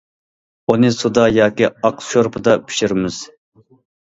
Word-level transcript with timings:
ئۇنى 0.73 0.89
سۇدا 0.95 1.25
ياكى 1.35 1.69
ئاق 1.91 2.01
شورپىدا 2.07 2.59
پىشۇرىمىز. 2.71 3.21